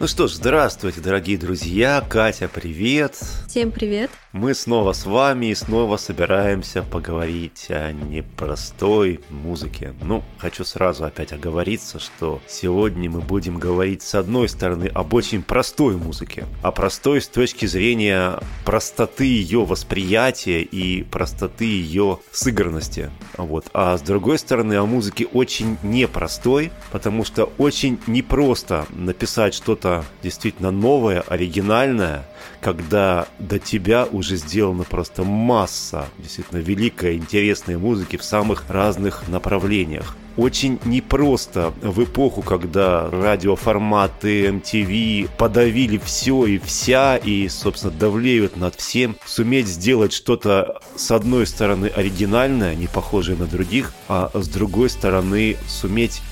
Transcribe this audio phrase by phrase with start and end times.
[0.00, 2.02] Ну что ж, здравствуйте, дорогие друзья.
[2.08, 3.18] Катя, привет.
[3.46, 4.10] Всем привет.
[4.32, 9.92] Мы снова с вами и снова собираемся поговорить о непростой музыке.
[10.00, 15.42] Ну, хочу сразу опять оговориться, что сегодня мы будем говорить с одной стороны об очень
[15.42, 16.46] простой музыке.
[16.62, 23.10] О простой с точки зрения простоты ее восприятия и простоты ее сыгранности.
[23.36, 23.66] Вот.
[23.74, 29.89] А с другой стороны о музыке очень непростой, потому что очень непросто написать что-то
[30.22, 32.24] действительно новое, оригинальное,
[32.60, 40.16] когда до тебя уже сделана просто масса действительно великой, интересной музыки в самых разных направлениях.
[40.36, 48.74] Очень непросто в эпоху, когда радиоформаты MTV подавили все и вся, и, собственно, давлеют над
[48.76, 54.88] всем, суметь сделать что-то, с одной стороны, оригинальное, не похожее на других, а с другой
[54.88, 56.22] стороны, суметь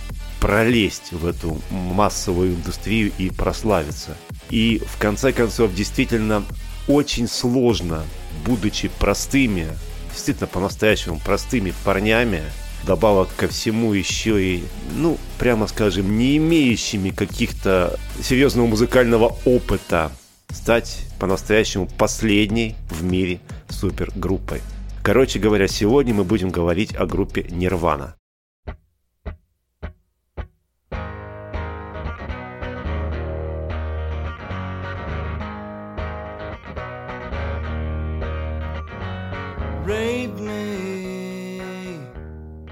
[0.41, 4.17] пролезть в эту массовую индустрию и прославиться.
[4.51, 6.45] И в конце концов, действительно,
[6.87, 8.05] очень сложно,
[8.45, 9.67] будучи простыми,
[10.13, 12.43] действительно по-настоящему простыми парнями,
[12.87, 14.65] добавок ко всему еще и,
[14.95, 20.13] ну, прямо скажем, не имеющими каких-то серьезного музыкального опыта,
[20.51, 24.63] стать по-настоящему последней в мире супергруппой.
[25.03, 28.18] Короче говоря, сегодня мы будем говорить о группе Нирвана.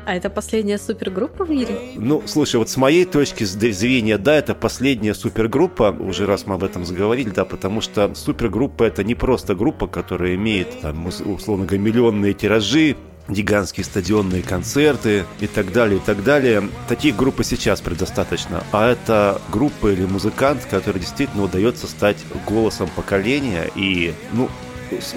[0.07, 1.77] А это последняя супергруппа в мире?
[1.97, 6.63] Ну, слушай, вот с моей точки зрения, да, это последняя супергруппа, уже раз мы об
[6.63, 11.83] этом заговорили, да, потому что супергруппа это не просто группа, которая имеет, там, условно говоря,
[11.83, 12.97] миллионные тиражи,
[13.29, 16.69] гигантские стадионные концерты и так далее, и так далее.
[16.89, 18.63] Таких групп и сейчас предостаточно.
[18.71, 24.49] А это группа или музыкант, который действительно удается стать голосом поколения и, ну,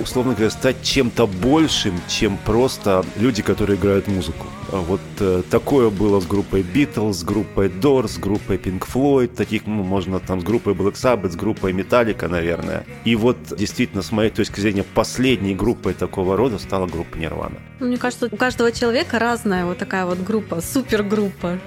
[0.02, 4.47] условно говоря, стать чем-то большим, чем просто люди, которые играют музыку.
[4.72, 9.66] Вот э, такое было с группой Beatles, с группой Doors, с группой Pink Floyd, таких,
[9.66, 12.85] ну, можно там с группой Black Sabbath, с группой Metallica, наверное.
[13.06, 17.59] И вот действительно, с моей точки зрения, последней группой такого рода стала группа Nirvana.
[17.79, 21.59] Ну, мне кажется, у каждого человека разная вот такая вот группа, супергруппа.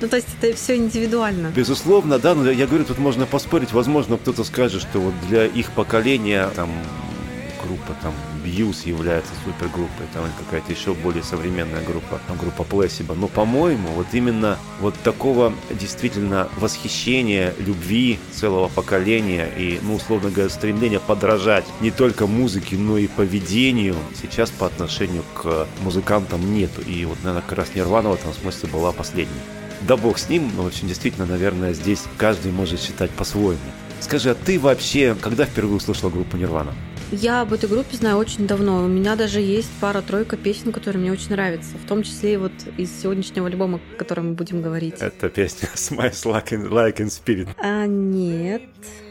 [0.00, 1.50] Ну, то есть это все индивидуально.
[1.56, 3.72] Безусловно, да, но я говорю, тут можно поспорить.
[3.72, 6.68] Возможно, кто-то скажет, что вот для их поколения там
[7.66, 13.14] группа, там Бьюз является супергруппой, там какая-то еще более современная группа, там группа Плесиба.
[13.14, 20.50] Но, по-моему, вот именно вот такого действительно восхищения, любви целого поколения и, ну, условно говоря,
[20.50, 26.80] стремления подражать не только музыке, но и поведению сейчас по отношению к музыкантам нету.
[26.82, 29.40] И вот, наверное, как раз Нирвана в этом смысле была последней.
[29.82, 33.60] Да бог с ним, но, в общем, действительно, наверное, здесь каждый может считать по-своему.
[34.00, 36.74] Скажи, а ты вообще когда впервые услышала группу Нирвана?
[37.12, 38.84] Я об этой группе знаю очень давно.
[38.84, 41.76] У меня даже есть пара-тройка песен, которые мне очень нравятся.
[41.78, 44.94] В том числе и вот из сегодняшнего альбома, о котором мы будем говорить.
[44.98, 47.48] Это песня Smiles Like in, like in Spirit.
[47.58, 48.62] А, нет.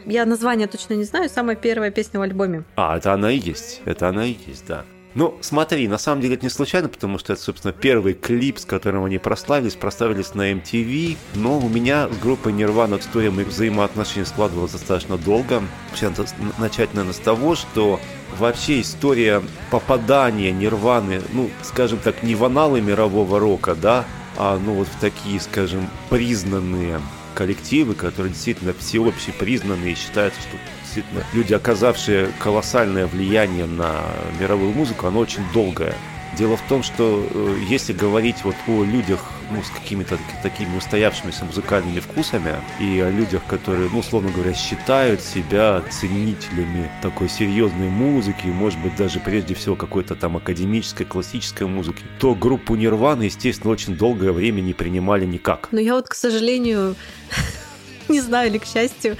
[0.04, 1.30] Я название точно не знаю.
[1.30, 2.64] Самая первая песня в альбоме.
[2.76, 3.80] А, это она и есть.
[3.86, 4.84] Это она и есть, да.
[5.16, 8.66] Ну, смотри, на самом деле это не случайно, потому что это, собственно, первый клип, с
[8.66, 14.26] которым они прославились, прославились на MTV, но у меня с группой Nirvana история моих взаимоотношений
[14.26, 15.62] складывалась достаточно долго.
[15.88, 16.12] Вообще,
[16.58, 17.98] начать, наверное, с того, что
[18.36, 24.04] вообще история попадания Нирваны, ну, скажем так, не в аналы мирового рока, да,
[24.36, 27.00] а, ну, вот в такие, скажем, признанные
[27.34, 30.58] коллективы, которые действительно всеобще признанные считаются, что
[30.96, 34.02] действительно люди, оказавшие колоссальное влияние на
[34.40, 35.94] мировую музыку, оно очень долгое.
[36.36, 39.20] Дело в том, что э, если говорить вот о людях
[39.50, 45.22] ну, с какими-то такими устоявшимися музыкальными вкусами и о людях, которые, ну, условно говоря, считают
[45.22, 52.02] себя ценителями такой серьезной музыки, может быть, даже прежде всего какой-то там академической, классической музыки,
[52.18, 55.68] то группу Нирвана, естественно, очень долгое время не принимали никак.
[55.72, 56.96] Но я вот, к сожалению,
[58.08, 59.16] не знаю, или к счастью,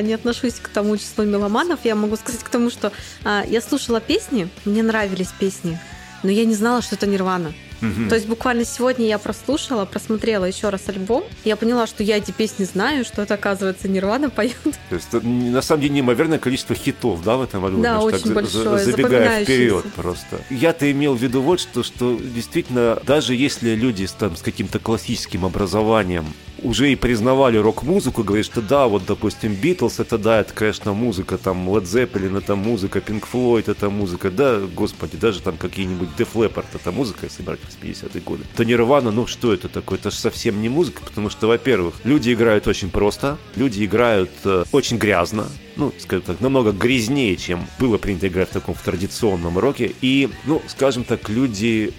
[0.00, 1.80] не отношусь к тому числу меломанов.
[1.84, 2.92] Я могу сказать к тому, что
[3.24, 5.78] а, я слушала песни, мне нравились песни,
[6.22, 7.52] но я не знала, что это Нирвана.
[7.82, 8.08] Угу.
[8.08, 12.30] То есть буквально сегодня я прослушала, просмотрела еще раз альбом, я поняла, что я эти
[12.30, 14.56] песни знаю, что это, оказывается, Нирвана поет.
[14.90, 17.82] То есть, на самом деле, неимоверное количество хитов, да, в этом альбоме?
[17.82, 20.40] Да, очень так, большое, Забегая вперед просто.
[20.50, 24.78] Я-то имел в виду вот что, что действительно, даже если люди с, там, с каким-то
[24.78, 26.26] классическим образованием
[26.62, 31.38] уже и признавали рок-музыку, говорят, что да, вот, допустим, Битлз, это да, это, конечно, музыка,
[31.38, 36.32] там, Led Zeppelin, это музыка, Pink Floyd, это музыка, да, господи, даже там какие-нибудь Def
[36.34, 38.44] Leppard, это музыка, если брать 50-е годы.
[38.56, 39.98] То Нирвана, ну что это такое?
[39.98, 44.64] Это же совсем не музыка, потому что, во-первых, люди играют очень просто, люди играют э,
[44.72, 45.46] очень грязно,
[45.76, 49.94] ну, скажем так, намного грязнее, чем было принято играть в таком в традиционном роке.
[50.00, 51.92] И, ну, скажем так, люди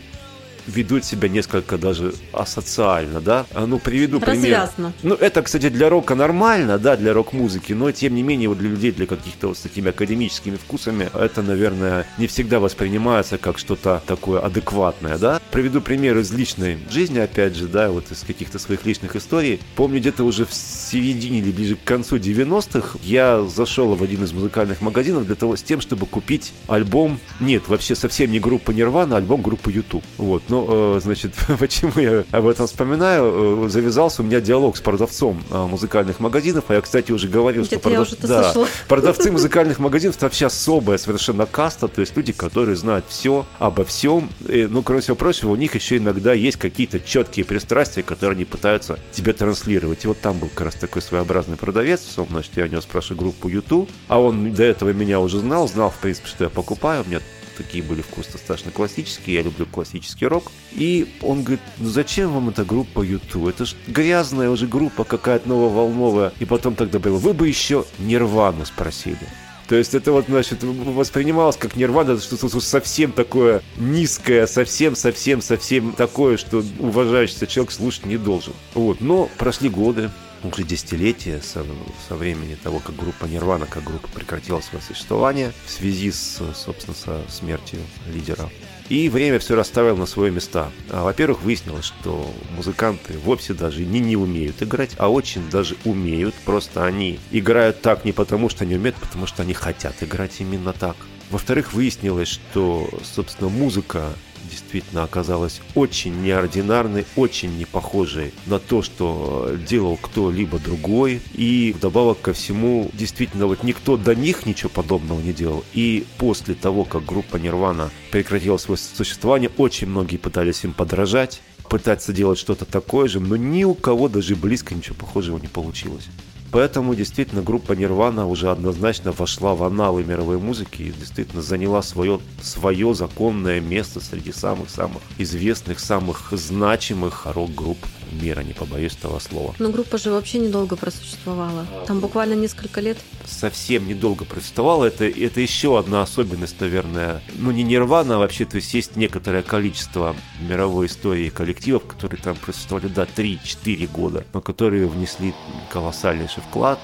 [0.67, 3.45] ведут себя несколько даже асоциально, да?
[3.53, 4.69] А, ну, приведу пример.
[5.03, 8.69] Ну, это, кстати, для рока нормально, да, для рок-музыки, но, тем не менее, вот для
[8.69, 14.01] людей, для каких-то вот с такими академическими вкусами, это, наверное, не всегда воспринимается как что-то
[14.05, 15.41] такое адекватное, да?
[15.51, 19.59] Приведу пример из личной жизни, опять же, да, вот из каких-то своих личных историй.
[19.75, 24.33] Помню, где-то уже в середине или ближе к концу 90-х я зашел в один из
[24.33, 29.15] музыкальных магазинов для того, с тем, чтобы купить альбом, нет, вообще совсем не группа Нирвана,
[29.15, 30.03] а альбом группы YouTube.
[30.17, 33.65] Вот, ну, э, значит, почему я об этом вспоминаю?
[33.65, 37.63] Э, завязался у меня диалог с продавцом э, музыкальных магазинов, а я, кстати, уже говорил,
[37.65, 38.09] что продав...
[38.19, 38.53] да,
[38.87, 43.85] продавцы музыкальных магазинов это вообще особая совершенно каста, то есть люди, которые знают все обо
[43.85, 44.29] всем.
[44.47, 48.45] И, ну, кроме всего прочего, у них еще иногда есть какие-то четкие пристрастия, которые они
[48.45, 50.03] пытаются тебе транслировать.
[50.03, 53.19] И вот там был как раз такой своеобразный продавец, он, значит, я у него спрашиваю
[53.19, 57.03] группу YouTube, а он до этого меня уже знал, знал, в принципе, что я покупаю,
[57.05, 57.21] у меня
[57.61, 60.51] такие были вкусы достаточно классические, я люблю классический рок.
[60.71, 63.47] И он говорит, ну зачем вам эта группа YouTube?
[63.47, 66.33] Это же грязная уже группа какая-то нововолновая.
[66.39, 69.27] И потом тогда было, вы бы еще Нирвану спросили.
[69.67, 76.61] То есть это вот, значит, воспринималось как нирвана, что-то совсем такое низкое, совсем-совсем-совсем такое, что
[76.79, 78.51] уважающийся человек слушать не должен.
[78.73, 80.11] Вот, но прошли годы,
[80.43, 81.65] уже десятилетия со,
[82.07, 86.95] со времени того, как группа Нирвана, как группа прекратила свое существование в связи с, собственно,
[86.95, 88.49] со смертью лидера.
[88.89, 90.69] И время все расставило на свои места.
[90.89, 96.35] А, во-первых, выяснилось, что музыканты вовсе даже не не умеют играть, а очень даже умеют.
[96.43, 100.41] Просто они играют так не потому, что они умеют, а потому что они хотят играть
[100.41, 100.97] именно так.
[101.29, 104.09] Во-вторых, выяснилось, что, собственно, музыка
[104.51, 111.21] действительно оказалась очень неординарной, очень не похожей на то, что делал кто-либо другой.
[111.33, 115.63] И вдобавок ко всему, действительно, вот никто до них ничего подобного не делал.
[115.73, 122.11] И после того, как группа Нирвана прекратила свое существование, очень многие пытались им подражать, пытаться
[122.11, 126.09] делать что-то такое же, но ни у кого даже близко ничего похожего не получилось.
[126.51, 132.19] Поэтому действительно группа Нирвана уже однозначно вошла в аналы мировой музыки и действительно заняла свое,
[132.41, 137.77] свое законное место среди самых-самых известных, самых значимых рок-групп
[138.11, 139.55] мира, не побоюсь этого слова.
[139.59, 141.65] Но группа же вообще недолго просуществовала.
[141.87, 142.97] Там буквально несколько лет.
[143.25, 144.85] Совсем недолго просуществовала.
[144.85, 147.21] Это, это еще одна особенность, наверное.
[147.35, 152.35] Ну, не нирвана а вообще, то есть есть некоторое количество мировой истории коллективов, которые там
[152.35, 155.33] просуществовали, да, 3-4 года, но которые внесли
[155.71, 156.79] колоссальнейший вклад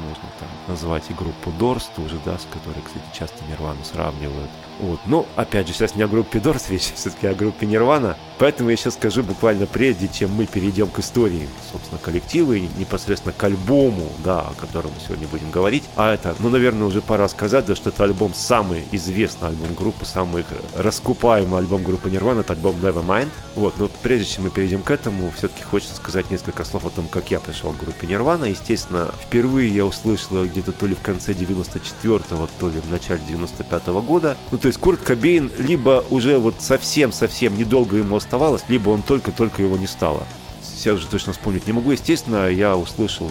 [0.00, 4.50] можно там назвать и группу Doors тоже, да, с которой, кстати, часто Нирвану сравнивают.
[4.80, 5.00] Вот.
[5.06, 8.16] Но, опять же, сейчас не о группе Doors речь, все-таки о группе Нирвана.
[8.38, 13.32] Поэтому я сейчас скажу буквально прежде, чем мы перейдем к истории, собственно, коллектива и непосредственно
[13.32, 15.84] к альбому, да, о котором мы сегодня будем говорить.
[15.96, 20.04] А это, ну, наверное, уже пора сказать, да, что это альбом самый известный альбом группы,
[20.04, 20.44] самый
[20.76, 23.28] раскупаемый альбом группы Нирвана, это альбом Nevermind.
[23.54, 27.06] Вот, но прежде чем мы перейдем к этому, все-таки хочется сказать несколько слов о том,
[27.06, 28.46] как я пришел к группе Нирвана.
[28.46, 34.02] Естественно, впервые я услышал где-то то ли в конце 94-го, то ли в начале 95-го
[34.02, 34.36] года.
[34.50, 39.62] Ну, то есть Курт Кобейн либо уже вот совсем-совсем недолго ему оставалось, либо он только-только
[39.62, 40.24] его не стало.
[40.62, 41.90] Сейчас уже точно вспомнить не могу.
[41.90, 43.30] Естественно, я услышал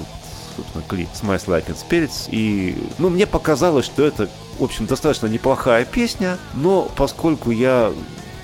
[0.56, 5.28] собственно, клип Smiles Like and Spirits, и, ну, мне показалось, что это, в общем, достаточно
[5.28, 7.92] неплохая песня, но поскольку я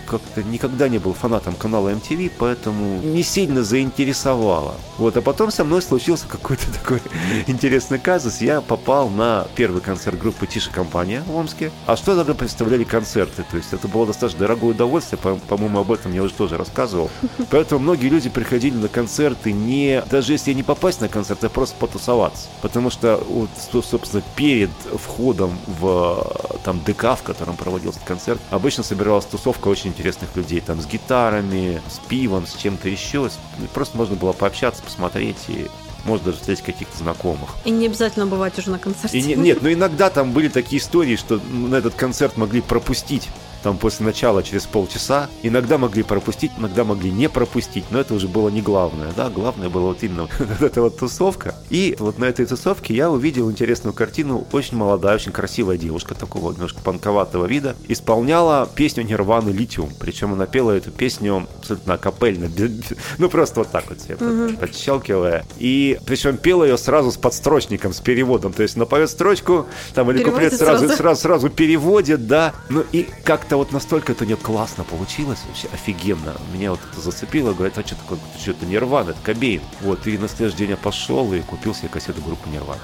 [0.09, 4.75] как-то никогда не был фанатом канала MTV, поэтому не сильно заинтересовало.
[4.97, 7.01] Вот, а потом со мной случился какой-то такой
[7.47, 8.41] интересный казус.
[8.41, 11.71] Я попал на первый концерт группы Тише Компания в Омске.
[11.85, 13.43] А что тогда представляли концерты?
[13.49, 17.09] То есть это было достаточно дорогое удовольствие, по-моему, об этом я уже тоже рассказывал.
[17.51, 21.75] Поэтому многие люди приходили на концерты не, даже если не попасть на концерт, а просто
[21.77, 22.47] потусоваться.
[22.61, 23.49] Потому что, вот,
[23.85, 30.33] собственно, перед входом в там ДК, в котором проводился концерт, обычно собиралась тусовка очень интересных
[30.35, 33.29] людей, там, с гитарами, с пивом, с чем-то еще.
[33.73, 35.67] Просто можно было пообщаться, посмотреть и
[36.05, 37.49] может даже встретить каких-то знакомых.
[37.65, 39.19] И не обязательно бывать уже на концерте.
[39.19, 43.27] И не, нет, но иногда там были такие истории, что на этот концерт могли пропустить
[43.63, 45.29] там после начала через полчаса.
[45.43, 49.69] Иногда могли пропустить, иногда могли не пропустить, но это уже было не главное, да, главное
[49.69, 51.55] было вот именно вот эта вот тусовка.
[51.69, 56.51] И вот на этой тусовке я увидел интересную картину, очень молодая, очень красивая девушка такого
[56.51, 62.49] немножко панковатого вида, исполняла песню Нирваны «Литиум», причем она пела эту песню абсолютно акапельно,
[63.17, 64.57] ну просто вот так вот себе угу.
[64.57, 65.45] подщелкивая.
[65.57, 70.23] И причем пела ее сразу с подстрочником, с переводом, то есть напоет строчку, там или
[70.23, 73.07] куплет сразу, сразу, сразу, переводит, да, ну и
[73.49, 76.35] как-то вот настолько это у нее классно получилось, вообще офигенно.
[76.53, 79.63] Меня вот это зацепило, говорит, а что такое, что это Нирвана, это Кобейн.
[79.81, 82.79] Вот, и на следующий день я пошел и купил себе кассету группы Нирвана.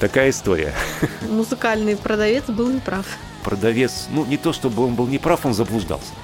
[0.00, 0.72] Такая история.
[1.28, 3.04] Музыкальный продавец был неправ.
[3.44, 6.14] Продавец, ну не то чтобы он был неправ, он заблуждался.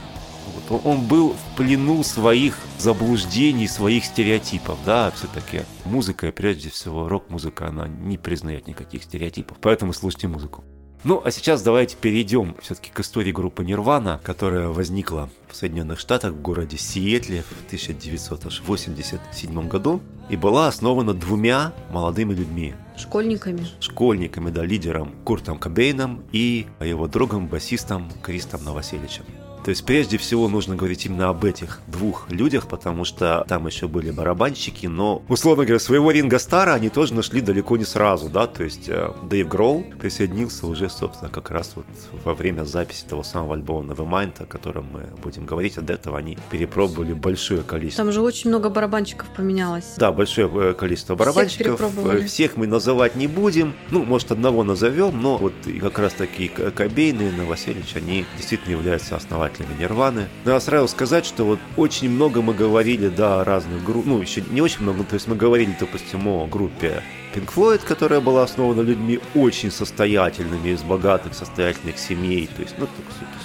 [0.70, 4.78] Вот, он был в плену своих заблуждений, своих стереотипов.
[4.86, 9.58] Да, все-таки музыка, прежде всего, рок-музыка, она не признает никаких стереотипов.
[9.60, 10.64] Поэтому слушайте музыку.
[11.04, 16.32] Ну, а сейчас давайте перейдем все-таки к истории группы Нирвана, которая возникла в Соединенных Штатах
[16.32, 22.72] в городе Сиэтле в 1987 году и была основана двумя молодыми людьми.
[22.96, 23.66] Школьниками.
[23.80, 29.24] Школьниками, да, лидером Куртом Кобейном и его другом, басистом Кристом Новоселичем.
[29.64, 33.88] То есть прежде всего нужно говорить именно об этих двух людях, потому что там еще
[33.88, 38.46] были барабанщики, но, условно говоря, своего Ринга Стара они тоже нашли далеко не сразу, да,
[38.46, 41.86] то есть э, Дэйв Гролл присоединился уже, собственно, как раз вот
[42.24, 46.36] во время записи того самого альбома Nevermind, о котором мы будем говорить, от этого они
[46.50, 48.04] перепробовали большое количество.
[48.04, 49.94] Там же очень много барабанщиков поменялось.
[49.96, 51.80] Да, большое э, количество барабанщиков.
[51.80, 56.48] Всех, Всех мы называть не будем, ну, может, одного назовем, но вот как раз таки
[56.48, 60.28] Кобейн и Новоселич, они действительно являются основателями основателями Нирваны.
[60.44, 64.20] Но я сразу сказать, что вот очень много мы говорили, да, о разных группах, ну,
[64.20, 67.02] еще не очень много, то есть мы говорили, допустим, о группе
[67.34, 72.86] Pink Floyd, которая была основана людьми очень состоятельными, из богатых, состоятельных семей, то есть, ну,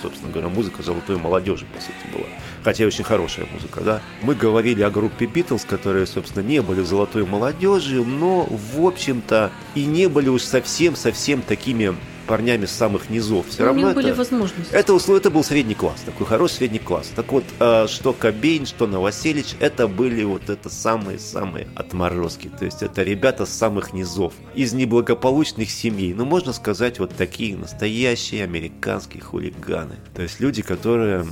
[0.01, 2.27] собственно говоря, музыка золотой молодежи, по сути, была.
[2.63, 4.01] Хотя очень хорошая музыка, да.
[4.21, 9.85] Мы говорили о группе Beatles, которые, собственно, не были золотой молодежью, но, в общем-то, и
[9.85, 11.95] не были уж совсем-совсем такими
[12.29, 13.48] парнями с самых низов.
[13.48, 14.71] Все Но равно у них это, были возможности.
[14.71, 17.12] Это, это был средний класс, такой хороший средний класс.
[17.15, 22.51] Так вот, э, что Кобейн, что Новоселич, это были вот это самые-самые отморозки.
[22.59, 26.13] То есть это ребята с самых низов, из неблагополучных семей.
[26.13, 29.95] Ну, можно сказать, вот такие настоящие американские хулиганы.
[30.13, 31.25] То есть люди, которые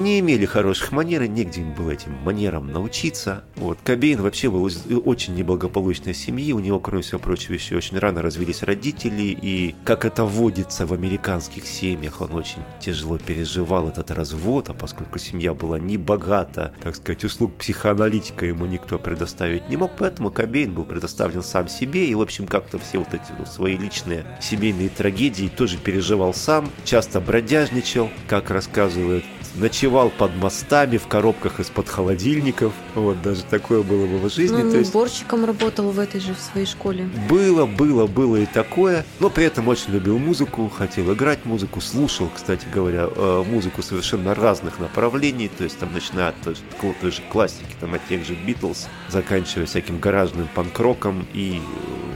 [0.00, 3.44] не имели хороших манер, и негде им было этим манерам научиться.
[3.56, 3.78] Вот.
[3.84, 8.22] Кобейн вообще был из очень неблагополучной семьи, у него, кроме всего прочего, еще очень рано
[8.22, 14.70] развились родители, и как это водится в американских семьях, он очень тяжело переживал этот развод,
[14.70, 19.92] а поскольку семья была не богата, так сказать, услуг психоаналитика ему никто предоставить не мог,
[19.98, 23.76] поэтому Кобейн был предоставлен сам себе, и, в общем, как-то все вот эти вот свои
[23.76, 29.24] личные семейные трагедии тоже переживал сам, часто бродяжничал, как рассказывает
[29.54, 32.72] ночевал под мостами, в коробках из-под холодильников.
[32.94, 34.62] Вот, даже такое было в его жизни.
[34.62, 34.90] Ну, То есть...
[34.90, 37.08] уборщиком работал в этой же в своей школе.
[37.28, 39.04] Было, было, было и такое.
[39.20, 44.34] Но при этом очень любил музыку, хотел играть музыку, слушал, кстати говоря, э, музыку совершенно
[44.34, 45.48] разных направлений.
[45.48, 46.56] То есть там начиная от той,
[47.00, 51.60] той же классики, там от тех же Битлз, заканчивая всяким гаражным панк-роком и,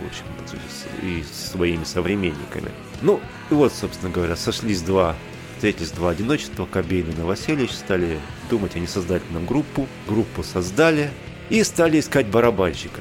[0.03, 0.25] в общем,
[1.03, 2.71] и своими современниками.
[3.03, 5.15] Ну, и вот, собственно говоря, сошлись два
[5.57, 8.21] Встретились два одиночества, Кобейн и Новоселич стали
[8.51, 11.11] думать о несоздательном группу, группу создали
[11.49, 13.01] и стали искать барабанщика.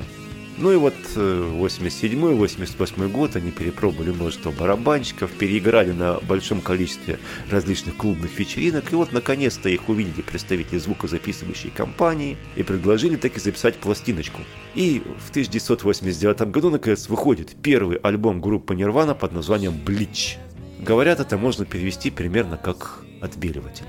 [0.57, 7.19] Ну и вот 87-88 э, год они перепробовали множество барабанщиков, переиграли на большом количестве
[7.51, 13.75] различных клубных вечеринок, и вот наконец-то их увидели представители звукозаписывающей компании и предложили таки записать
[13.75, 14.39] пластиночку.
[14.75, 20.37] И в 1989 году наконец выходит первый альбом группы Nirvana под названием «Bleach».
[20.85, 23.87] Говорят, это можно перевести примерно как «отбеливатель».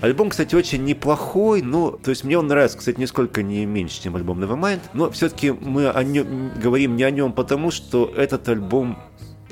[0.00, 4.14] Альбом, кстати, очень неплохой, но, то есть мне он нравится, кстати, нисколько не меньше, чем
[4.14, 9.00] альбом Nevermind, но все-таки мы о нем, говорим не о нем потому, что этот альбом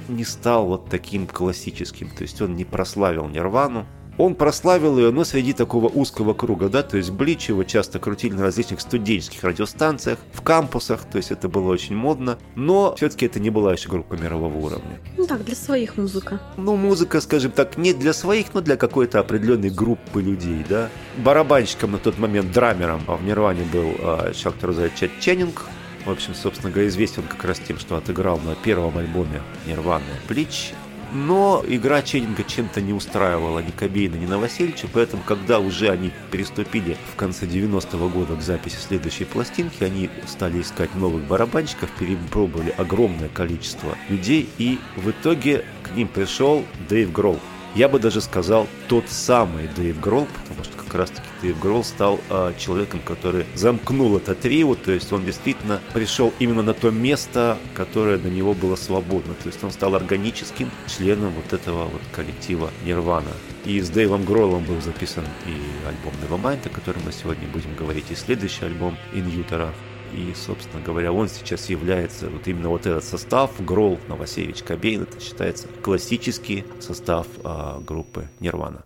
[0.09, 3.85] не стал вот таким классическим, то есть он не прославил Нирвану,
[4.19, 8.35] он прославил ее, но среди такого узкого круга, да, то есть Блич его часто крутили
[8.35, 13.41] на различных студенческих радиостанциях, в кампусах, то есть это было очень модно, но все-таки это
[13.41, 15.01] не была еще группа мирового уровня.
[15.17, 16.41] Ну так, для своих музыка.
[16.57, 20.89] Ну, музыка, скажем так, не для своих, но для какой-то определенной группы людей, да.
[21.19, 25.67] Барабанщиком на тот момент, драмером в Нирване был э, человек, который зовут Чет Ченнинг,
[26.05, 30.73] в общем, собственно говоря, известен как раз тем, что отыграл на первом альбоме Нирваны Блич,
[31.13, 36.97] но игра Ченнинга чем-то не устраивала ни Кобейна, ни Новосельча, поэтому, когда уже они переступили
[37.13, 43.29] в конце 90-го года к записи следующей пластинки, они стали искать новых барабанщиков, перепробовали огромное
[43.29, 47.39] количество людей, и в итоге к ним пришел Дэйв Гролл.
[47.75, 52.53] Я бы даже сказал тот самый Дэйв Гролл, потому что раз-таки Дэйв Гролл стал э,
[52.59, 58.19] человеком, который замкнул это трио, то есть он действительно пришел именно на то место, которое
[58.19, 63.33] для него было свободно, то есть он стал органическим членом вот этого вот коллектива Нирвана.
[63.65, 68.11] И с Дэйвом Гроллом был записан и альбом Nevermind, о котором мы сегодня будем говорить,
[68.11, 69.71] и следующий альбом In Utero.
[70.13, 75.21] И, собственно говоря, он сейчас является, вот именно вот этот состав, Гролл, Новосевич, Кобейн, это
[75.21, 78.85] считается классический состав а, группы Нирвана.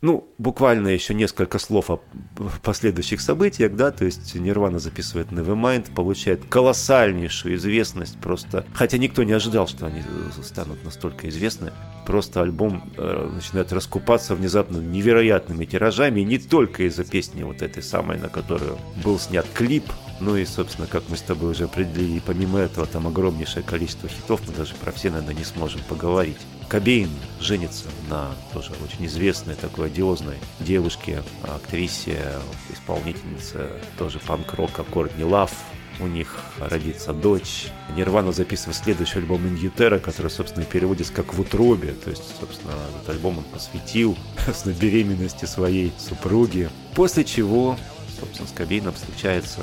[0.00, 2.00] Ну, буквально еще несколько слов о
[2.62, 9.32] последующих событиях, да, то есть Нирвана записывает Nevermind, получает колоссальнейшую известность просто, хотя никто не
[9.32, 10.02] ожидал, что они
[10.40, 11.72] станут настолько известны,
[12.06, 18.18] просто альбом э, начинает раскупаться внезапно невероятными тиражами, не только из-за песни вот этой самой,
[18.18, 19.84] на которую был снят клип,
[20.20, 24.40] ну и, собственно, как мы с тобой уже определили, помимо этого там огромнейшее количество хитов,
[24.46, 26.38] мы даже про все, наверное, не сможем поговорить.
[26.68, 27.10] Кобейн
[27.40, 32.34] женится на тоже очень известной такой одиозной девушке, актрисе,
[32.70, 35.52] исполнительнице тоже панк-рока Кортни Лав.
[36.00, 37.68] У них родится дочь.
[37.96, 41.92] Нирвана записывает следующий альбом Иньютера, который, собственно, переводится как «В утробе».
[41.92, 46.68] То есть, собственно, этот альбом он посвятил с беременности своей супруги.
[46.94, 47.76] После чего
[48.18, 49.62] собственно, с Кобейном случается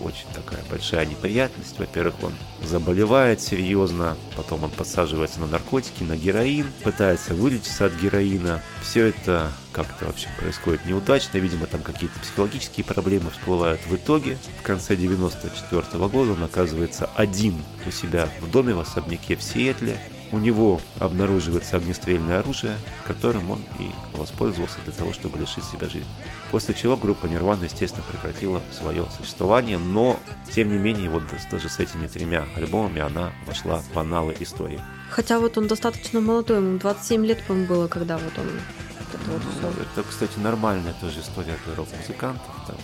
[0.00, 1.78] очень такая большая неприятность.
[1.78, 8.62] Во-первых, он заболевает серьезно, потом он подсаживается на наркотики, на героин, пытается вылечиться от героина.
[8.82, 13.80] Все это как-то вообще происходит неудачно, видимо, там какие-то психологические проблемы всплывают.
[13.86, 18.80] В итоге, в конце 94 -го года он оказывается один у себя в доме в
[18.80, 19.98] особняке в Сиэтле,
[20.32, 26.08] у него обнаруживается огнестрельное оружие, которым он и воспользовался для того, чтобы лишить себя жизни.
[26.50, 30.18] После чего группа Нирвана, естественно, прекратила свое существование, но,
[30.52, 34.80] тем не менее, вот даже с этими тремя альбомами она вошла в аналы истории.
[35.10, 39.42] Хотя вот он достаточно молодой, ему 27 лет, по-моему, было, когда вот он это, вот
[39.42, 39.82] все.
[39.82, 42.46] это, кстати, нормальная тоже история для рок-музыкантов.
[42.66, 42.76] Там,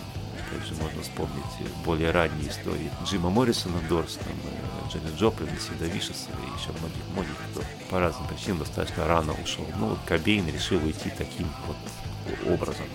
[0.55, 1.43] опять же, можно вспомнить
[1.83, 4.33] более ранние истории Джима Моррисона, Дорс, там,
[4.89, 9.65] Дженни Джоплин, Сида Вишеса и еще многих, многих, кто по разным причинам достаточно рано ушел.
[9.77, 11.77] Ну, вот Кобейн решил уйти таким вот
[12.47, 12.85] образом.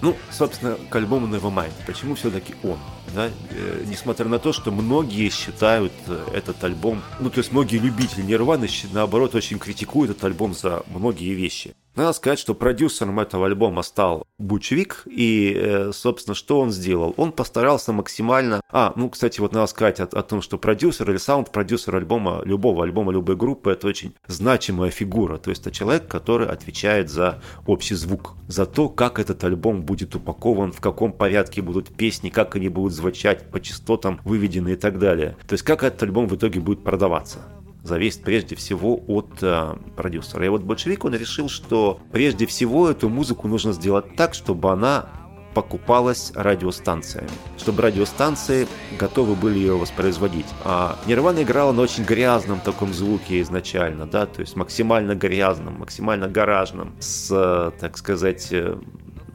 [0.00, 1.72] Ну, собственно, к альбому Nevermind.
[1.86, 2.78] Почему все-таки он?
[3.14, 3.30] Да?
[3.50, 8.22] Э, несмотря на то, что многие считают э, этот альбом, ну, то есть многие любители
[8.22, 11.74] Нирваны, наоборот, очень критикуют этот альбом за многие вещи.
[11.98, 17.12] Надо сказать, что продюсером этого альбома стал Бучвик, и, э, собственно, что он сделал?
[17.16, 18.60] Он постарался максимально...
[18.70, 22.84] А, ну, кстати, вот надо сказать о, о том, что продюсер или саунд-продюсер альбома, любого
[22.84, 27.96] альбома, любой группы, это очень значимая фигура, то есть это человек, который отвечает за общий
[27.96, 32.68] звук, за то, как этот альбом будет упакован, в каком порядке будут песни, как они
[32.68, 35.36] будут звучать, по частотам выведены и так далее.
[35.46, 37.38] То есть как этот альбом в итоге будет продаваться
[37.82, 40.44] зависит прежде всего от э, продюсера.
[40.44, 45.08] И вот большевик, он решил, что прежде всего эту музыку нужно сделать так, чтобы она
[45.54, 50.46] покупалась радиостанциями, чтобы радиостанции готовы были ее воспроизводить.
[50.64, 56.28] А Нирвана играла на очень грязном таком звуке изначально, да, то есть максимально грязном, максимально
[56.28, 58.78] гаражном, с, э, так сказать, э,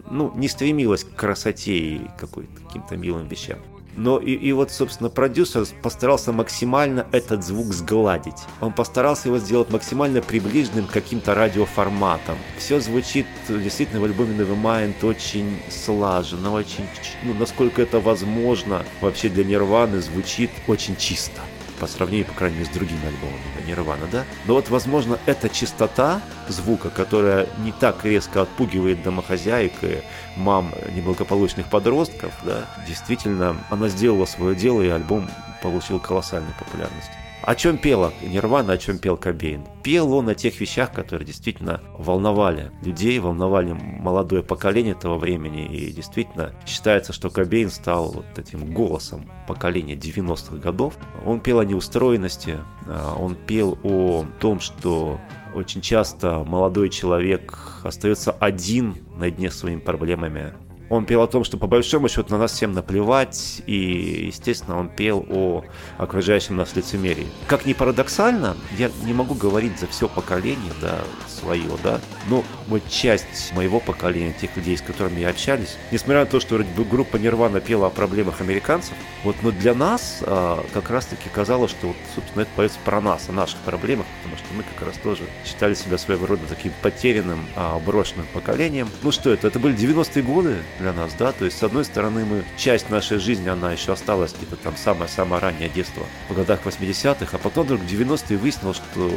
[0.09, 3.59] ну, не стремилась к красоте и каким-то милым вещам.
[3.95, 8.41] Но и, и вот, собственно, продюсер постарался максимально этот звук сгладить.
[8.59, 12.37] Он постарался его сделать максимально приближенным к каким-то радиоформатам.
[12.57, 16.85] Все звучит действительно в альбоме Nevermind очень слаженно, очень,
[17.23, 21.41] ну, насколько это возможно вообще для Нирваны звучит очень чисто
[21.83, 24.23] по сравнению, по крайней мере, с другими альбомами Нирвана, да?
[24.45, 30.01] Но вот, возможно, эта чистота звука, которая не так резко отпугивает домохозяек и
[30.37, 35.29] мам неблагополучных подростков, да, действительно, она сделала свое дело, и альбом
[35.61, 37.11] получил колоссальную популярность.
[37.45, 39.65] О чем пела Нирвана, о чем пел Кобейн?
[39.83, 45.65] Пел он о тех вещах, которые действительно волновали людей, волновали молодое поколение того времени.
[45.65, 50.93] И действительно считается, что Кобейн стал вот этим голосом поколения 90-х годов.
[51.25, 55.19] Он пел о неустроенности, а, он пел о том, что
[55.53, 60.53] очень часто молодой человек остается один на дне своими проблемами,
[60.93, 64.89] он пел о том, что по большому счету на нас всем наплевать, и, естественно, он
[64.89, 65.63] пел о
[65.97, 67.27] окружающем нас лицемерии.
[67.47, 72.87] Как ни парадоксально, я не могу говорить за все поколение, да, свое, да, но вот
[72.89, 77.59] часть моего поколения, тех людей, с которыми я общались, несмотря на то, что группа Нирвана
[77.59, 82.43] пела о проблемах американцев, вот, но для нас а, как раз-таки казалось, что, вот, собственно,
[82.43, 85.97] это поется про нас, о наших проблемах, потому что мы как раз тоже считали себя
[85.97, 88.89] своего рода таким потерянным, а, брошенным поколением.
[89.01, 89.47] Ну что это?
[89.47, 93.17] Это были 90-е годы, для нас, да, то есть, с одной стороны, мы, часть нашей
[93.17, 97.81] жизни, она еще осталась где-то там самое-самое раннее детство в годах 80-х, а потом вдруг
[97.81, 99.09] в 90-е выяснилось, что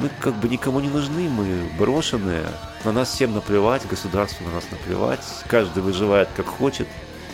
[0.00, 1.46] мы как бы никому не нужны, мы
[1.78, 2.44] брошенные,
[2.84, 6.86] на нас всем наплевать, государству на нас наплевать, каждый выживает как хочет,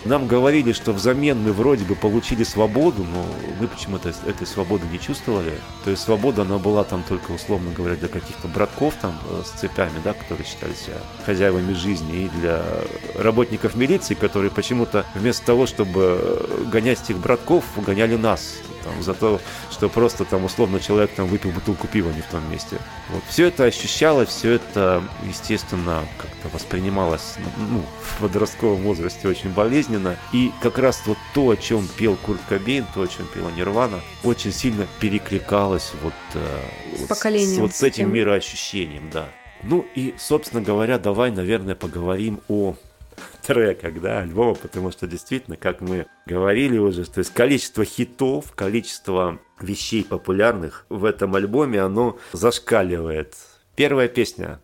[0.05, 3.25] нам говорили, что взамен мы вроде бы получили свободу, но
[3.61, 5.53] мы почему-то этой свободы не чувствовали.
[5.85, 9.61] То есть свобода, она была там только, условно говоря, для каких-то братков там э, с
[9.61, 10.87] цепями, да, которые считались
[11.25, 12.63] хозяевами жизни, и для
[13.17, 19.41] работников милиции, которые почему-то вместо того, чтобы гонять этих братков, гоняли нас там, за то,
[19.71, 22.79] что просто там условно человек там выпил бутылку пива не в том месте.
[23.11, 23.23] Вот.
[23.29, 30.17] Все это ощущалось, все это, естественно, как-то воспринималось ну, в подростковом возрасте очень болезненно.
[30.33, 34.01] И как раз вот то, о чем пел Курт Кобейн, то, о чем пела Нирвана,
[34.25, 36.61] очень сильно перекликалось вот, э,
[37.09, 39.29] вот, с, вот с этим мироощущением, да.
[39.63, 42.75] Ну и, собственно говоря, давай, наверное, поговорим о
[43.43, 49.39] треках, да, альбома, потому что действительно, как мы говорили уже, то есть количество хитов, количество
[49.61, 53.35] вещей популярных в этом альбоме, оно зашкаливает.
[53.75, 54.61] Первая песня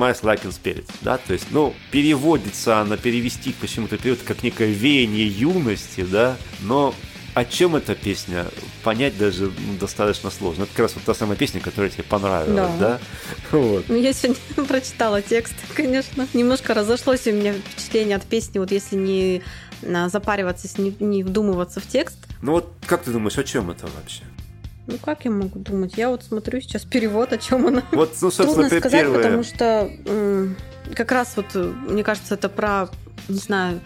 [0.00, 4.72] Smiles Like in Spirit, да, то есть, ну, переводится она, перевести почему-то период как некое
[4.72, 6.94] веяние юности, да, но
[7.34, 8.46] о чем эта песня,
[8.82, 10.64] понять даже ну, достаточно сложно.
[10.64, 12.98] Это как раз вот та самая песня, которая тебе понравилась, да?
[13.50, 13.58] да?
[13.58, 13.84] Вот.
[13.88, 16.26] Ну, я сегодня прочитала текст, конечно.
[16.34, 19.42] Немножко разошлось у меня впечатление от песни, вот если не
[19.86, 22.18] а, запариваться, не, не вдумываться в текст.
[22.42, 24.22] Ну вот как ты думаешь, о чем это вообще?
[24.86, 25.94] Ну как я могу думать?
[25.96, 27.82] Я вот смотрю сейчас перевод, о чем она.
[27.92, 29.22] Вот, ну, собственно, Трудно сказать, первое...
[29.22, 29.90] потому что
[30.94, 32.88] как раз вот, мне кажется, это про,
[33.28, 33.80] не знаю,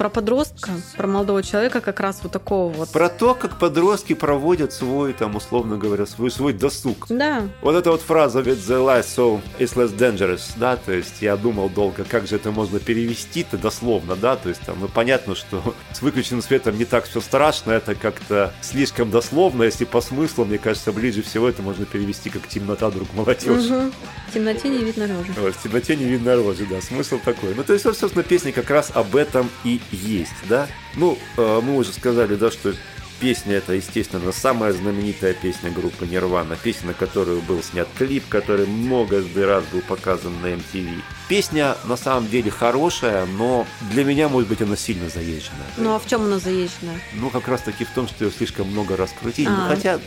[0.00, 2.88] про подростка, про молодого человека как раз вот такого вот.
[2.88, 7.04] Про то, как подростки проводят свой, там, условно говоря, свой, свой досуг.
[7.10, 7.46] Да.
[7.60, 11.36] Вот эта вот фраза with the life so it's less dangerous, да, то есть я
[11.36, 15.74] думал долго, как же это можно перевести-то дословно, да, то есть там, ну, понятно, что
[15.92, 20.56] с выключенным светом не так все страшно, это как-то слишком дословно, если по смыслу, мне
[20.56, 23.74] кажется, ближе всего это можно перевести как темнота друг молодежи.
[23.74, 23.92] Угу.
[24.30, 25.34] В темноте не видно рожи.
[25.38, 27.54] Вот, в темноте не видно рожи, да, смысл такой.
[27.54, 30.68] Ну, то есть, собственно, песня как раз об этом и есть, да.
[30.96, 32.74] Ну, э, мы уже сказали, да, что
[33.20, 38.66] песня это, естественно, самая знаменитая песня группы Нирвана, песня, на которую был снят клип, который
[38.66, 41.02] много раз был показан на MTV.
[41.28, 45.66] Песня на самом деле хорошая, но для меня, может быть, она сильно заезженная.
[45.76, 46.94] Ну а в чем она заезжена?
[47.14, 49.48] Ну, как раз таки в том, что ее слишком много раскрутили.
[49.48, 50.00] Ну, хотя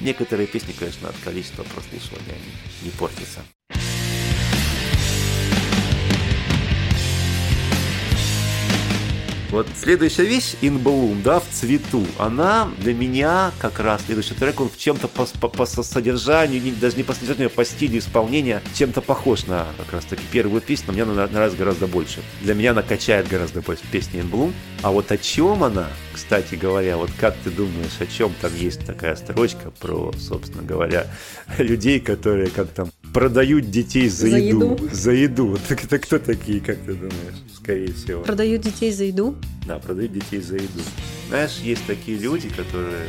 [0.00, 2.36] некоторые песни, конечно, от количества прослушивания
[2.82, 3.40] не портятся.
[9.50, 14.60] Вот следующая вещь, In Bloom, да, в цвету, она для меня как раз, следующий трек,
[14.60, 18.62] он в чем-то по, по, по содержанию, даже не по содержанию, а по стилю исполнения,
[18.74, 22.20] чем-то похож на как раз таки первую песню, но мне она нравится гораздо больше.
[22.42, 24.52] Для меня она качает гораздо больше песни In Bloom.
[24.82, 25.88] А вот о чем она,
[26.20, 31.06] кстати говоря, вот как ты думаешь, о чем там есть такая строчка про, собственно говоря,
[31.56, 34.72] людей, которые как там продают детей за, за еду.
[34.74, 34.88] еду.
[34.92, 35.58] За еду.
[35.66, 38.22] Так это кто такие, как ты думаешь, скорее всего?
[38.22, 39.34] Продают детей за еду?
[39.66, 40.80] Да, продают детей за еду.
[41.30, 43.06] Знаешь, есть такие люди, которые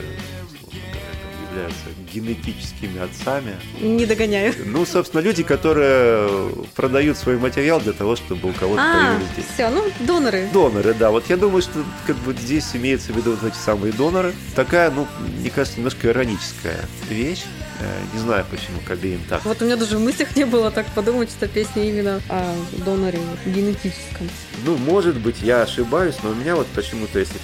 [1.52, 3.56] являются генетическими отцами.
[3.80, 4.54] Не догоняю.
[4.66, 9.48] Ну, собственно, люди, которые продают свой материал для того, чтобы у кого-то а, появились дети.
[9.54, 10.50] Все, ну, доноры.
[10.54, 11.12] Доноры, да.
[11.12, 14.34] Вот я думаю, что как бы здесь имеется в виду вот эти самые доноры.
[14.56, 15.08] Такая, ну,
[15.40, 17.44] мне кажется, немножко ироническая вещь.
[17.82, 19.44] Э, не знаю, почему Кобейн так.
[19.44, 22.54] Вот у меня даже в мыслях не было так подумать, что песня именно о
[22.86, 24.30] доноре генетическом.
[24.66, 27.38] Ну, может быть, я ошибаюсь, но у меня вот почему-то, если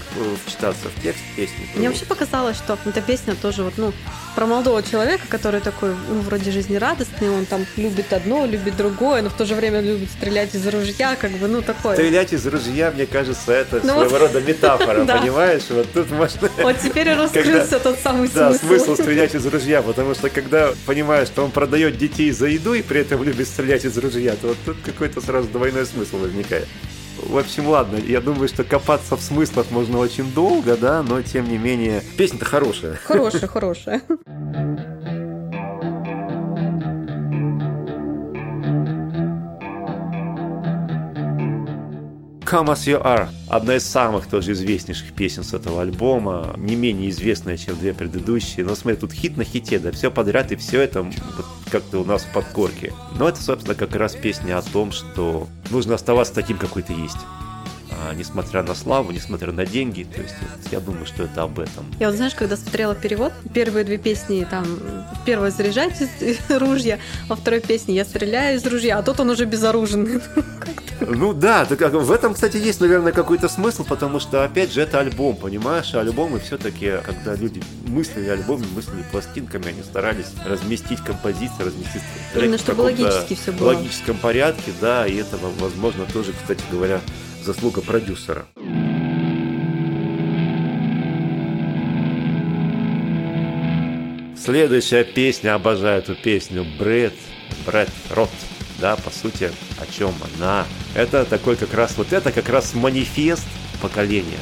[0.45, 1.67] вчитаться в текст песни...
[1.73, 1.79] То...
[1.79, 3.93] Мне вообще показалось, что эта песня тоже вот, ну,
[4.35, 9.29] про молодого человека, который такой, ну, вроде жизнерадостный, он там любит одно, любит другое, но
[9.29, 11.95] в то же время любит стрелять из ружья, как бы, ну, такое.
[11.95, 15.63] Стрелять из ружья, мне кажется, это ну, своего рода метафора, понимаешь?
[15.69, 16.49] Вот тут можно...
[16.61, 18.39] Вот теперь раскрылся тот самый смысл.
[18.39, 22.73] Да, смысл стрелять из ружья, потому что когда понимаешь, что он продает детей за еду
[22.73, 26.67] и при этом любит стрелять из ружья, то вот тут какой-то сразу двойной смысл возникает.
[27.17, 31.49] В общем, ладно, я думаю, что копаться в смыслах можно очень долго, да, но тем
[31.49, 32.95] не менее, песня-то хорошая.
[33.03, 34.01] Хорошая, хорошая.
[42.49, 43.27] Come As You Are.
[43.49, 46.53] Одна из самых тоже известнейших песен с этого альбома.
[46.55, 48.65] Не менее известная, чем две предыдущие.
[48.65, 51.13] Но смотри, тут хит на хите, да, все подряд, и все это вот
[51.69, 52.93] как-то у нас в подкорке.
[53.19, 57.17] Но это, собственно, как раз песня о том, что нужно оставаться таким, какой ты есть.
[57.91, 60.03] а, несмотря на славу, несмотря на деньги.
[60.03, 60.35] То есть
[60.71, 61.85] я думаю, что это об этом.
[61.99, 64.65] Я вот знаешь, когда смотрела перевод, первые две песни там,
[65.25, 66.07] первая заряжайте
[66.49, 70.21] ружья, во второй песне я стреляю из ружья, а тут он уже безоружен.
[70.99, 74.99] Ну да, так, в этом, кстати, есть, наверное, какой-то смысл, потому что, опять же, это
[74.99, 75.93] альбом, понимаешь?
[75.93, 82.01] А альбомы все-таки, когда люди мыслили альбомами, мыслили пластинками, они старались разместить композиции, разместить
[82.33, 83.73] треки Именно, чтобы логически все было.
[83.73, 87.01] В логическом порядке, да, и это, возможно, тоже, кстати говоря,
[87.43, 88.45] заслуга продюсера.
[94.35, 97.13] Следующая песня, обожаю эту песню, Брэд,
[97.65, 98.29] Брэд Рот
[98.79, 100.65] да, по сути, о чем она.
[100.95, 103.45] Это такой как раз, вот это как раз манифест
[103.81, 104.39] поколения.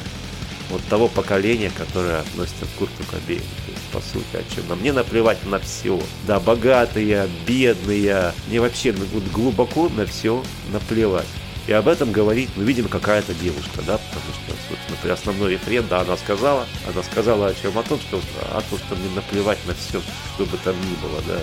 [0.68, 3.44] Вот того поколения, которое относится к Курту Кобейну.
[3.44, 4.64] То есть, по сути, о чем.
[4.68, 6.00] Но мне наплевать на все.
[6.26, 8.32] Да, богатые, бедные.
[8.48, 11.26] Мне вообще вот глубоко на все наплевать.
[11.68, 16.02] И об этом говорит, ну, видимо, какая-то девушка, да, потому что, собственно, основной рефрен, да,
[16.02, 17.76] она сказала, она сказала о чем?
[17.76, 18.20] О том, что,
[18.52, 20.00] о том, что мне наплевать на все,
[20.34, 21.40] что бы там ни было, да.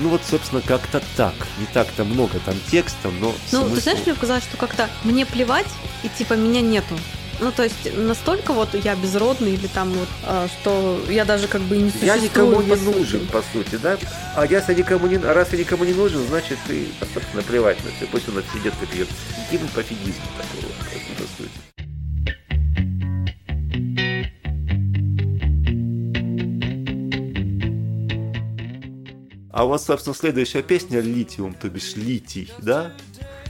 [0.00, 1.34] Ну вот, собственно, как-то так.
[1.58, 3.74] Не так-то много там текста, но Ну, смысл...
[3.74, 5.66] ты знаешь, мне показалось, что как-то мне плевать,
[6.02, 6.98] и типа меня нету.
[7.40, 11.62] Ну, то есть настолько вот я безродный или там вот, а, что я даже как
[11.62, 12.14] бы не существую.
[12.14, 13.98] Я никому не нужен, по сути, да?
[14.36, 18.06] А если никому не, раз я никому не нужен, значит, ты, собственно, плевать на все.
[18.06, 19.06] Пусть он отсидит, как ее.
[19.46, 21.63] Интимный пофигизм такой вот, по сути.
[29.54, 32.90] А вот, собственно, следующая песня «Литиум», то бишь «Литий», да?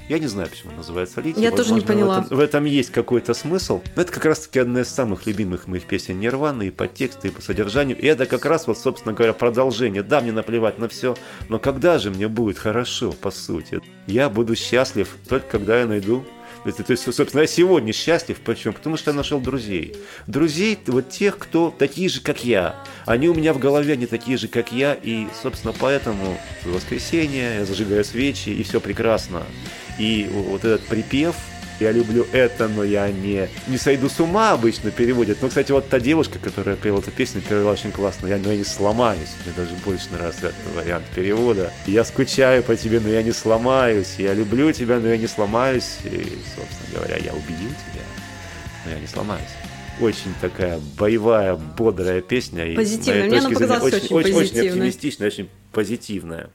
[0.06, 1.42] Я не знаю, почему называется «Литий».
[1.42, 2.20] Я Возможно, тоже не поняла.
[2.20, 3.80] В этом, в этом есть какой-то смысл.
[3.96, 7.30] Но это как раз-таки одна из самых любимых моих песен Нирваны и по тексту, и
[7.30, 7.98] по содержанию.
[7.98, 10.02] И это как раз, вот, собственно говоря, продолжение.
[10.02, 11.16] Да, мне наплевать на все,
[11.48, 13.80] но когда же мне будет хорошо, по сути?
[14.06, 16.22] Я буду счастлив только когда я найду
[16.62, 18.38] то есть, собственно, я сегодня счастлив.
[18.40, 18.72] Почему?
[18.74, 19.94] Потому что я нашел друзей.
[20.26, 22.76] Друзей, вот тех, кто такие же, как я.
[23.06, 24.94] Они у меня в голове, они такие же, как я.
[24.94, 29.42] И, собственно, поэтому в воскресенье я зажигаю свечи, и все прекрасно.
[29.98, 31.36] И вот этот припев,
[31.80, 35.38] я люблю это, но я не, не сойду с ума обычно переводят.
[35.42, 38.26] Но, кстати, вот та девушка, которая пела эту песню, перевела очень классно.
[38.26, 39.30] Я, но я не сломаюсь.
[39.44, 41.72] Мне даже больше нравится этот вариант перевода.
[41.86, 44.14] Я скучаю по тебе, но я не сломаюсь.
[44.18, 45.98] Я люблю тебя, но я не сломаюсь.
[46.04, 48.04] И, собственно говоря, я убью тебя,
[48.84, 49.42] но я не сломаюсь
[50.00, 52.74] очень такая боевая, бодрая песня.
[52.74, 53.24] Позитивная.
[53.28, 56.50] Мне она показалась очень, очень, очень, очень оптимистичная, очень позитивная.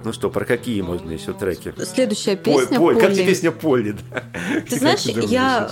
[0.00, 1.74] Вот, ну что, про какие можно еще треки?
[1.84, 3.00] Следующая песня Поль, Поль.
[3.00, 3.96] Как тебе песня Полли?
[4.10, 4.22] Да?
[4.68, 5.70] Ты знаешь, я...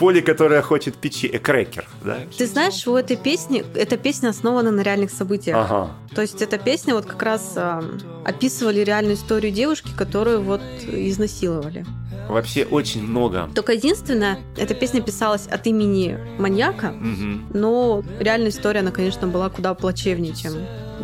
[0.00, 2.18] Полли, которая хочет печи экрекер, да?
[2.36, 5.56] Ты знаешь, у этой песни, эта песня основана на реальных событиях.
[5.56, 5.90] Ага.
[6.14, 7.82] То есть эта песня вот как раз э,
[8.24, 11.86] описывали реальную историю девушки, которую вот изнасиловали.
[12.28, 13.48] Вообще очень много.
[13.54, 17.58] Только единственное, эта песня писалась от имени маньяка, угу.
[17.58, 20.54] но реальная история, она, конечно, была куда плачевнее, чем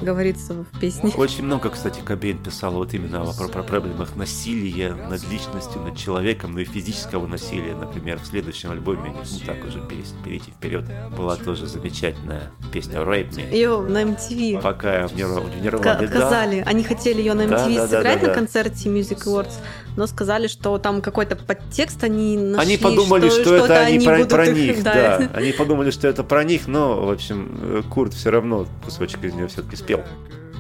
[0.03, 1.13] говорится в песне.
[1.17, 6.53] Очень много, кстати, Кобейн писал вот именно про, про проблемах насилия над личностью, над человеком,
[6.53, 7.75] ну и физического насилия.
[7.75, 10.85] Например, в следующем альбоме, ну так уже перейти вперед,
[11.17, 13.53] была тоже замечательная песня «Rape Me».
[13.53, 14.61] Ее на MTV.
[14.61, 16.07] Пока я в Нирване.
[16.07, 16.63] Отказали.
[16.67, 19.55] Они хотели ее на MTV да, сыграть да, да, на концерте Music Awards,
[19.97, 22.75] но сказали, что там какой-то подтекст они нашли.
[22.75, 25.19] Они подумали, что, что это они про, про них, да.
[25.19, 25.31] да.
[25.35, 29.49] Они подумали, что это про них, но, в общем, Курт все равно кусочек из нее
[29.49, 30.03] все-таки спел.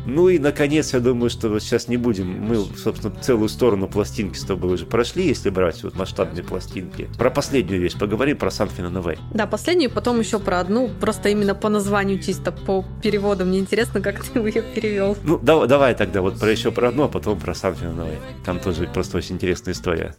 [0.04, 2.26] Ну и, наконец, я думаю, что вот сейчас не будем.
[2.26, 7.08] Мы, собственно, целую сторону пластинки с тобой уже прошли, если брать вот масштабные пластинки.
[7.18, 9.18] Про последнюю вещь поговорим, про Something on the Way.
[9.32, 13.44] Да, последнюю, потом еще про одну, просто именно по названию, чисто по переводу.
[13.44, 15.16] Мне интересно, как ты ее перевел.
[15.22, 18.08] Ну, да, давай тогда вот про еще про одну, а потом про Something on the
[18.08, 18.18] Way.
[18.44, 20.16] Там тоже просто очень интересная история.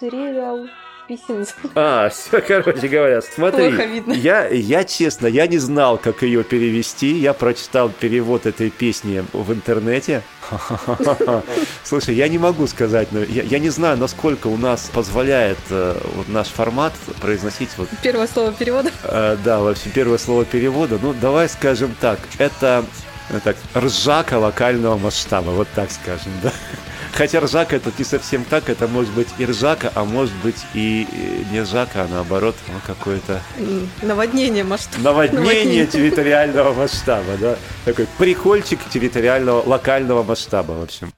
[0.00, 0.68] Trivial
[1.08, 1.44] писем.
[1.74, 3.74] А, все, короче говоря, смотри.
[4.14, 7.14] Я, я честно, я не знал, как ее перевести.
[7.18, 10.22] Я прочитал перевод этой песни в интернете.
[11.84, 15.98] Слушай, я не могу сказать, но я, я не знаю, насколько у нас позволяет э,
[16.14, 17.88] вот наш формат произносить вот...
[18.02, 18.90] Первое слово перевода?
[19.04, 20.98] Э, да, вообще первое слово перевода.
[21.00, 22.84] Ну, давай скажем так, это
[23.30, 26.52] э, так, ржака локального масштаба, вот так скажем, да.
[27.12, 31.06] Хотя ржака это не совсем так, это может быть и ржака, а может быть и
[31.50, 33.40] не ржака, а наоборот, ну, какое-то...
[34.02, 35.02] Наводнение масштаба.
[35.02, 37.56] Наводнение, Наводнение территориального масштаба, да.
[37.84, 41.12] Такой прикольчик территориального, локального масштаба, в общем.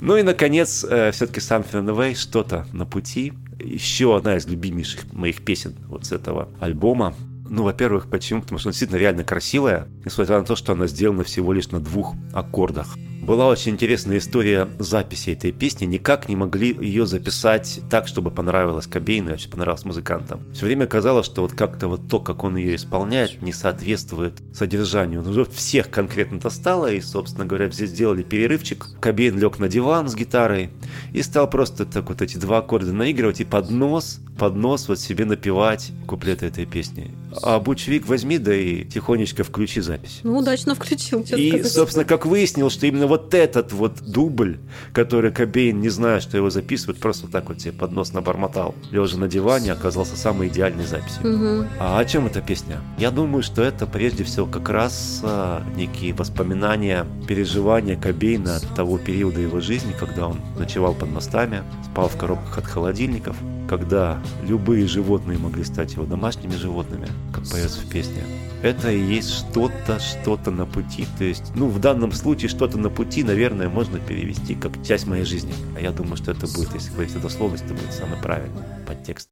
[0.00, 3.32] Ну и, наконец, э, все-таки the Way, что-то на пути.
[3.60, 7.14] Еще одна из любимейших моих песен вот с этого альбома.
[7.50, 8.42] Ну, во-первых, почему?
[8.42, 11.80] Потому что она действительно реально красивая, несмотря на то, что она сделана всего лишь на
[11.80, 12.96] двух аккордах.
[13.22, 15.84] Была очень интересная история записи этой песни.
[15.84, 20.44] Никак не могли ее записать так, чтобы понравилось Кобейну вообще понравилось музыкантам.
[20.54, 25.20] Все время казалось, что вот как-то вот то, как он ее исполняет, не соответствует содержанию.
[25.20, 28.86] Но уже всех конкретно достало, и, собственно говоря, все сделали перерывчик.
[29.00, 30.70] Кобейн лег на диван с гитарой
[31.12, 35.00] и стал просто так вот эти два аккорда наигрывать и под нос, под нос вот
[35.00, 37.12] себе напевать куплеты этой песни.
[37.42, 40.20] А Бучевик возьми, да и тихонечко включи запись.
[40.22, 41.20] Ну, удачно включил.
[41.20, 41.72] И, сказать.
[41.72, 44.58] собственно, как выяснил, что именно вот этот вот дубль,
[44.92, 49.16] который Кобейн, не зная, что его записывают, просто так вот себе под нос набормотал, лежа
[49.16, 51.34] на диване, оказался самой идеальной записью.
[51.34, 51.66] Угу.
[51.78, 52.80] А о чем эта песня?
[52.98, 58.98] Я думаю, что это прежде всего как раз а, некие воспоминания, переживания Кобейна от того
[58.98, 63.36] периода его жизни, когда он ночевал под мостами, спал в коробках от холодильников,
[63.70, 68.24] когда любые животные могли стать его домашними животными, как поется в песне.
[68.64, 71.06] Это и есть что-то, что-то на пути.
[71.18, 75.24] То есть, ну, в данном случае что-то на пути, наверное, можно перевести как часть моей
[75.24, 75.54] жизни.
[75.76, 79.28] А я думаю, что это будет, если говорить о дословности, это будет самый правильный подтекст.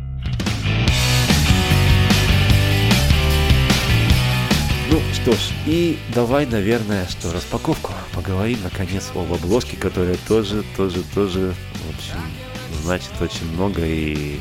[4.90, 7.90] Ну что ж, и давай, наверное, что распаковку.
[8.14, 12.48] Поговорим, наконец, об обложке, которая тоже, тоже, тоже, в общем,
[12.88, 14.40] значит очень много и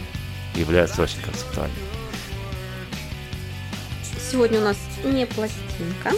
[0.56, 1.76] является очень концептуальной.
[4.32, 6.14] Сегодня у нас не пластинка.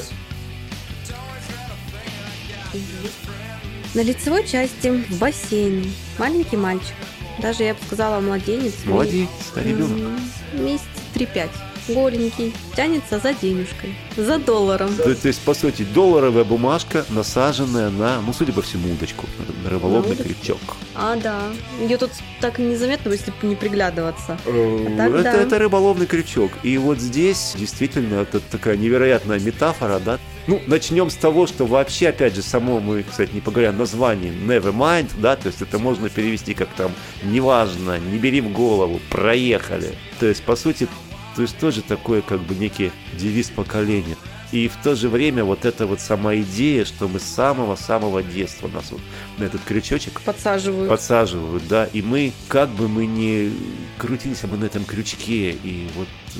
[3.96, 6.94] На лицевой части в бассейне маленький мальчик.
[7.40, 8.76] Даже я бы сказала младенец.
[8.86, 10.20] Младенец, ребенок.
[10.54, 11.50] Месяц 3-5
[11.94, 14.94] голенький, тянется за денежкой, за долларом.
[14.96, 19.28] То, то есть, по сути, долларовая бумажка, насаженная на, ну, судя по всему, удочку,
[19.64, 20.60] на рыболовный на крючок.
[20.96, 21.40] А, да.
[21.82, 24.38] Ее тут так незаметно, если не приглядываться.
[24.46, 25.34] Э, а так, это, да.
[25.34, 26.52] это рыболовный крючок.
[26.64, 32.10] И вот здесь действительно это такая невероятная метафора, да, ну, начнем с того, что вообще,
[32.10, 36.56] опять же, само мы, кстати, не поговорим, название Nevermind, да, то есть это можно перевести
[36.56, 36.92] как там
[37.24, 39.94] «неважно», «не бери в голову», «проехали».
[40.20, 40.88] То есть, по сути,
[41.36, 44.18] то есть тоже такой как бы некий девиз поколения.
[44.52, 48.68] И в то же время вот эта вот сама идея, что мы с самого-самого детства
[48.68, 49.02] нас вот
[49.38, 50.90] на этот крючочек подсаживают.
[50.90, 53.54] подсаживают, да, и мы, как бы мы ни
[54.00, 56.40] крутились бы на этом крючке, и вот э,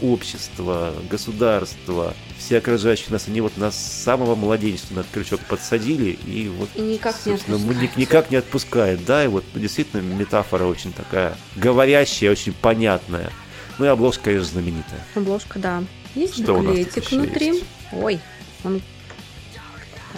[0.00, 6.18] общество, государство, все окружающие нас, они вот нас с самого младенчества на этот крючок подсадили,
[6.26, 7.96] и вот, и никак не отпускают.
[7.96, 13.30] никак не отпускает, да, и вот действительно метафора очень такая говорящая, очень понятная.
[13.78, 15.00] Ну и обложка, конечно, знаменитая.
[15.14, 15.84] Обложка, да.
[16.14, 17.46] Есть Что буклетик внутри.
[17.48, 17.64] Есть?
[17.92, 18.20] Ой,
[18.64, 18.80] он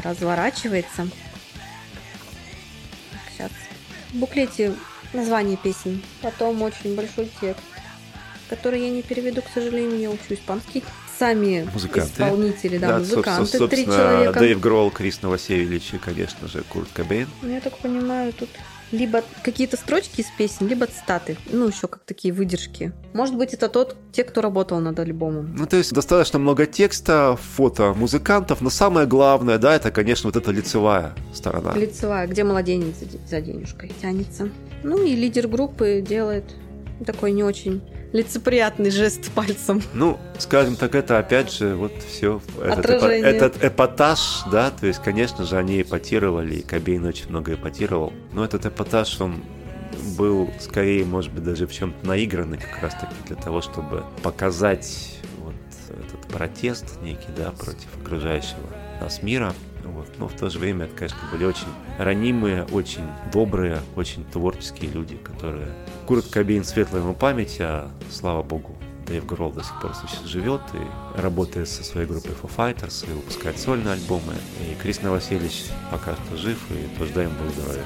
[0.03, 1.09] разворачивается.
[3.33, 3.51] Сейчас.
[4.12, 4.75] В буклете
[5.12, 6.03] название песен.
[6.23, 7.62] Потом очень большой текст,
[8.49, 10.85] который я не переведу, к сожалению, я учу испанский.
[11.18, 12.12] Сами музыканты.
[12.12, 14.38] исполнители, да, да музыканты, три человека.
[14.38, 17.29] Дэйв Гролл, Крис Новосевич и, конечно же, Курт Кобейн.
[17.42, 18.49] Я так понимаю, тут
[18.92, 21.37] либо какие-то строчки из песен, либо цитаты.
[21.51, 22.92] Ну, еще как такие выдержки.
[23.12, 25.55] Может быть, это тот, те, кто работал над альбомом.
[25.57, 30.37] Ну, то есть достаточно много текста, фото музыкантов, но самое главное, да, это, конечно, вот
[30.37, 31.74] эта лицевая сторона.
[31.74, 32.96] Лицевая, где младенец
[33.29, 34.51] за денежкой тянется.
[34.83, 36.44] Ну и лидер группы делает
[37.04, 37.82] такой не очень
[38.12, 39.82] лицеприятный жест пальцем.
[39.92, 45.02] Ну, скажем так, это опять же вот все этот, эпо, этот эпатаж, да, то есть,
[45.02, 49.42] конечно же, они эпатировали, и Кобейн очень много эпатировал, но этот эпатаж, он
[50.16, 55.54] был скорее, может быть, даже в чем-то наигранный как раз-таки для того, чтобы показать вот
[55.88, 58.58] этот протест некий, да, против окружающего
[59.00, 59.54] нас мира.
[59.92, 60.09] Вот.
[60.18, 65.16] Но в то же время это, конечно, были очень ранимые, очень добрые, очень творческие люди,
[65.16, 65.68] которые
[66.07, 69.92] Курт Кобейн, светлая ему память, а слава богу, Дэйв Гролл до сих пор
[70.24, 74.35] живет и работает со своей группой Foo Fighters и выпускает сольные альбомы.
[74.61, 77.85] И Крис Новосельевич пока что жив и тоже дай ему здоровья.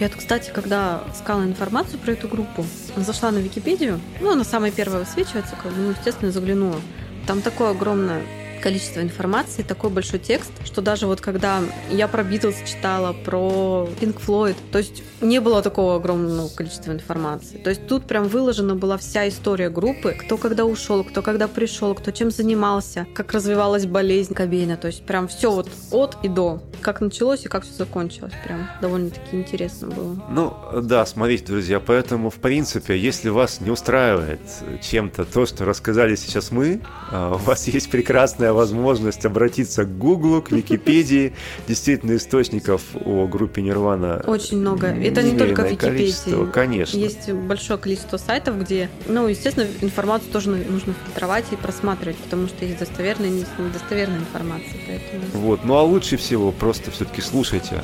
[0.00, 2.64] Я, кстати, когда искала информацию про эту группу,
[2.96, 6.80] зашла на Википедию, ну, она самая первая высвечивается, как бы, ну, естественно, заглянула.
[7.26, 8.22] Там такое огромное
[8.58, 14.20] количество информации, такой большой текст, что даже вот когда я про Битлз читала, про Pink
[14.24, 17.58] Floyd, то есть не было такого огромного количества информации.
[17.58, 21.94] То есть тут прям выложена была вся история группы, кто когда ушел, кто когда пришел,
[21.94, 24.76] кто чем занимался, как развивалась болезнь Кобейна.
[24.76, 26.62] То есть прям все вот от и до.
[26.80, 28.32] Как началось и как все закончилось.
[28.44, 30.22] Прям довольно-таки интересно было.
[30.28, 34.40] Ну, да, смотрите, друзья, поэтому, в принципе, если вас не устраивает
[34.82, 39.98] чем-то то, что рассказали сейчас мы, а, у вас есть прекрасная уникальная возможность обратиться к
[39.98, 41.32] Гуглу, к Википедии.
[41.66, 44.86] Действительно, источников о группе Нирвана Очень много.
[44.88, 46.50] Это не только в Википедии.
[46.52, 46.96] Конечно.
[46.96, 52.64] Есть большое количество сайтов, где, ну, естественно, информацию тоже нужно фильтровать и просматривать, потому что
[52.64, 54.78] есть достоверная и недостоверная информация.
[54.86, 55.22] Поэтому...
[55.46, 55.64] Вот.
[55.64, 57.82] Ну а лучше всего просто все-таки слушайте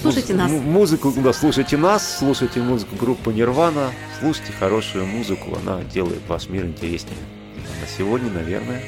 [0.00, 0.50] Слушайте нас.
[0.50, 3.90] Музыку, да, слушайте нас, слушайте музыку группы Нирвана,
[4.20, 7.18] слушайте хорошую музыку, она делает ваш мир интереснее.
[7.56, 8.80] А на сегодня, наверное,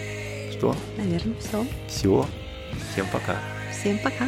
[0.60, 0.76] что?
[0.98, 1.66] Наверное, все.
[1.88, 2.26] Все.
[2.92, 3.38] Всем пока.
[3.72, 4.26] Всем пока.